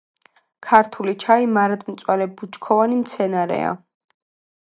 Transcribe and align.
ქართული 0.67 1.13
ჩაი 1.23 1.49
მარადმწვანე 1.57 2.27
ბუჩქოვანი 2.39 2.99
მცენარეა. 3.05 3.77